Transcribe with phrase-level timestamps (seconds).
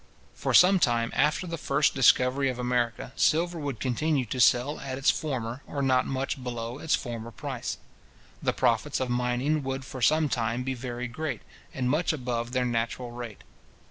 [0.33, 4.97] For some time after the first discovery of America, silver would continue to sell at
[4.97, 7.77] its former, or not much below its former price.
[8.41, 12.65] The profits of mining would for some time be very great, and much above their
[12.65, 13.43] natural rate.